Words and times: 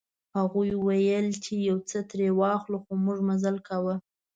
هغوی 0.37 0.69
ویل 0.85 1.27
چې 1.43 1.53
یو 1.69 1.77
څه 1.89 1.97
ترې 2.09 2.29
واخلو 2.39 2.77
خو 2.83 2.93
موږ 3.05 3.19
مزل 3.29 3.55
کاوه. 3.67 3.95